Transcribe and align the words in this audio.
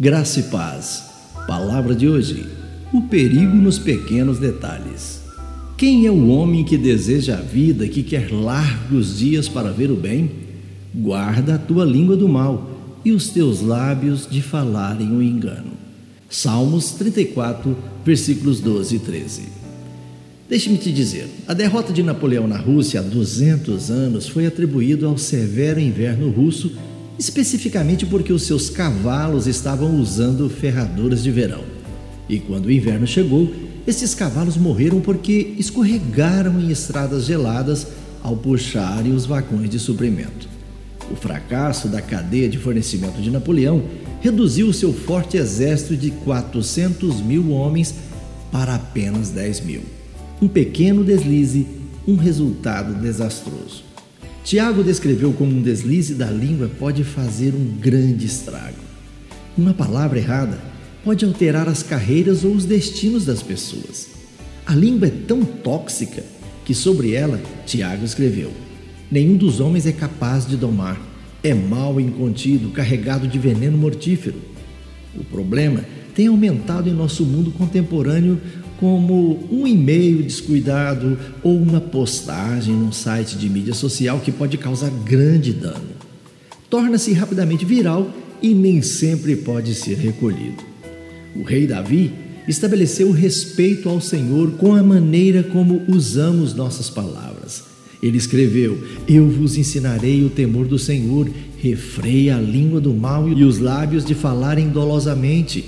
Graça 0.00 0.38
e 0.38 0.42
paz. 0.44 1.06
Palavra 1.48 1.92
de 1.92 2.08
hoje: 2.08 2.46
o 2.92 3.02
perigo 3.02 3.56
nos 3.56 3.80
pequenos 3.80 4.38
detalhes. 4.38 5.22
Quem 5.76 6.06
é 6.06 6.10
o 6.10 6.28
homem 6.28 6.64
que 6.64 6.76
deseja 6.76 7.36
a 7.36 7.40
vida, 7.40 7.88
que 7.88 8.04
quer 8.04 8.30
largos 8.30 9.18
dias 9.18 9.48
para 9.48 9.72
ver 9.72 9.90
o 9.90 9.96
bem? 9.96 10.30
Guarda 10.94 11.56
a 11.56 11.58
tua 11.58 11.84
língua 11.84 12.16
do 12.16 12.28
mal 12.28 13.00
e 13.04 13.10
os 13.10 13.30
teus 13.30 13.60
lábios 13.60 14.28
de 14.30 14.40
falarem 14.40 15.10
o 15.10 15.20
engano. 15.20 15.72
Salmos 16.30 16.92
34, 16.92 17.76
versículos 18.04 18.60
12 18.60 18.94
e 18.94 18.98
13. 19.00 19.42
Deixe-me 20.48 20.78
te 20.78 20.92
dizer, 20.92 21.28
a 21.48 21.52
derrota 21.52 21.92
de 21.92 22.04
Napoleão 22.04 22.46
na 22.46 22.56
Rússia 22.56 23.00
há 23.00 23.02
200 23.02 23.90
anos 23.90 24.28
foi 24.28 24.46
atribuída 24.46 25.06
ao 25.06 25.18
severo 25.18 25.80
inverno 25.80 26.30
russo 26.30 26.72
especificamente 27.18 28.06
porque 28.06 28.32
os 28.32 28.44
seus 28.44 28.70
cavalos 28.70 29.46
estavam 29.46 30.00
usando 30.00 30.48
ferraduras 30.48 31.22
de 31.22 31.30
verão. 31.30 31.64
E 32.28 32.38
quando 32.38 32.66
o 32.66 32.72
inverno 32.72 33.06
chegou, 33.06 33.50
esses 33.86 34.14
cavalos 34.14 34.56
morreram 34.56 35.00
porque 35.00 35.54
escorregaram 35.58 36.60
em 36.60 36.70
estradas 36.70 37.24
geladas 37.24 37.86
ao 38.22 38.36
puxarem 38.36 39.12
os 39.14 39.26
vagões 39.26 39.70
de 39.70 39.78
suprimento. 39.78 40.48
O 41.10 41.16
fracasso 41.16 41.88
da 41.88 42.02
cadeia 42.02 42.48
de 42.48 42.58
fornecimento 42.58 43.20
de 43.20 43.30
Napoleão 43.30 43.82
reduziu 44.20 44.72
seu 44.72 44.92
forte 44.92 45.36
exército 45.36 45.96
de 45.96 46.10
400 46.10 47.22
mil 47.22 47.50
homens 47.50 47.94
para 48.52 48.74
apenas 48.74 49.30
10 49.30 49.60
mil. 49.60 49.82
Um 50.40 50.48
pequeno 50.48 51.02
deslize, 51.02 51.66
um 52.06 52.16
resultado 52.16 52.94
desastroso. 52.94 53.84
Tiago 54.48 54.82
descreveu 54.82 55.30
como 55.34 55.54
um 55.54 55.60
deslize 55.60 56.14
da 56.14 56.30
língua 56.30 56.70
pode 56.78 57.04
fazer 57.04 57.52
um 57.52 57.66
grande 57.78 58.24
estrago. 58.24 58.78
Uma 59.58 59.74
palavra 59.74 60.18
errada 60.18 60.58
pode 61.04 61.22
alterar 61.22 61.68
as 61.68 61.82
carreiras 61.82 62.44
ou 62.44 62.52
os 62.52 62.64
destinos 62.64 63.26
das 63.26 63.42
pessoas. 63.42 64.08
A 64.64 64.74
língua 64.74 65.08
é 65.08 65.10
tão 65.10 65.44
tóxica 65.44 66.24
que 66.64 66.72
sobre 66.72 67.12
ela 67.12 67.38
Tiago 67.66 68.06
escreveu: 68.06 68.50
Nenhum 69.10 69.36
dos 69.36 69.60
homens 69.60 69.84
é 69.84 69.92
capaz 69.92 70.46
de 70.46 70.56
domar. 70.56 70.98
É 71.42 71.52
mal 71.52 72.00
incontido, 72.00 72.70
carregado 72.70 73.28
de 73.28 73.38
veneno 73.38 73.76
mortífero. 73.76 74.40
O 75.14 75.24
problema 75.24 75.84
tem 76.14 76.28
aumentado 76.28 76.88
em 76.88 76.94
nosso 76.94 77.22
mundo 77.22 77.50
contemporâneo 77.50 78.40
como 78.78 79.46
um 79.50 79.66
e-mail 79.66 80.22
descuidado 80.22 81.18
ou 81.42 81.56
uma 81.56 81.80
postagem 81.80 82.74
num 82.74 82.92
site 82.92 83.36
de 83.36 83.48
mídia 83.48 83.74
social 83.74 84.20
que 84.20 84.32
pode 84.32 84.56
causar 84.56 84.90
grande 85.04 85.52
dano. 85.52 85.98
Torna-se 86.70 87.12
rapidamente 87.12 87.64
viral 87.64 88.10
e 88.40 88.54
nem 88.54 88.80
sempre 88.82 89.36
pode 89.36 89.74
ser 89.74 89.96
recolhido. 89.96 90.62
O 91.34 91.42
rei 91.42 91.66
Davi 91.66 92.12
estabeleceu 92.46 93.10
respeito 93.10 93.88
ao 93.88 94.00
Senhor 94.00 94.52
com 94.52 94.74
a 94.74 94.82
maneira 94.82 95.42
como 95.42 95.82
usamos 95.88 96.54
nossas 96.54 96.88
palavras. 96.88 97.64
Ele 98.02 98.16
escreveu: 98.16 98.78
Eu 99.08 99.28
vos 99.28 99.56
ensinarei 99.56 100.24
o 100.24 100.30
temor 100.30 100.66
do 100.66 100.78
Senhor, 100.78 101.28
refreia 101.58 102.36
a 102.36 102.40
língua 102.40 102.80
do 102.80 102.94
mal 102.94 103.28
e 103.28 103.44
os 103.44 103.58
lábios 103.58 104.04
de 104.04 104.14
falarem 104.14 104.68
dolosamente. 104.68 105.64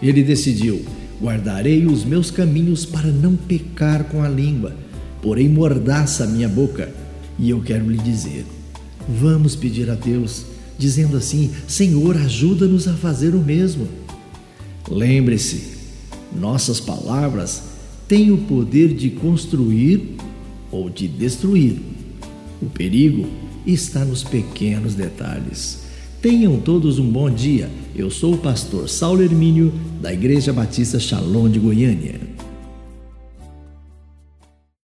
Ele 0.00 0.22
decidiu: 0.22 0.84
Guardarei 1.24 1.86
os 1.86 2.04
meus 2.04 2.30
caminhos 2.30 2.84
para 2.84 3.10
não 3.10 3.34
pecar 3.34 4.04
com 4.04 4.22
a 4.22 4.28
língua, 4.28 4.76
porém 5.22 5.48
mordaça 5.48 6.24
a 6.24 6.26
minha 6.26 6.46
boca. 6.46 6.92
E 7.38 7.48
eu 7.48 7.62
quero 7.62 7.90
lhe 7.90 7.96
dizer: 7.96 8.44
vamos 9.08 9.56
pedir 9.56 9.88
a 9.88 9.94
Deus, 9.94 10.44
dizendo 10.78 11.16
assim: 11.16 11.50
Senhor, 11.66 12.14
ajuda-nos 12.18 12.86
a 12.86 12.92
fazer 12.92 13.34
o 13.34 13.38
mesmo. 13.38 13.88
Lembre-se, 14.86 15.78
nossas 16.38 16.78
palavras 16.78 17.62
têm 18.06 18.30
o 18.30 18.36
poder 18.36 18.92
de 18.92 19.08
construir 19.08 20.16
ou 20.70 20.90
de 20.90 21.08
destruir. 21.08 21.80
O 22.60 22.66
perigo 22.66 23.26
está 23.66 24.04
nos 24.04 24.22
pequenos 24.22 24.94
detalhes. 24.94 25.83
Tenham 26.24 26.58
todos 26.58 26.98
um 26.98 27.06
bom 27.06 27.28
dia. 27.28 27.68
Eu 27.94 28.10
sou 28.10 28.32
o 28.32 28.38
pastor 28.38 28.88
Saulo 28.88 29.22
Hermínio, 29.22 29.70
da 30.00 30.10
Igreja 30.10 30.54
Batista 30.54 30.98
Shalom 30.98 31.50
de 31.50 31.58
Goiânia. 31.58 32.33